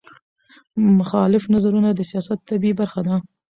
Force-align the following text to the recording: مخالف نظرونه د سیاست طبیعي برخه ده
مخالف 0.99 1.43
نظرونه 1.53 1.89
د 1.93 1.99
سیاست 2.11 2.39
طبیعي 2.49 2.75
برخه 2.79 3.01
ده 3.07 3.15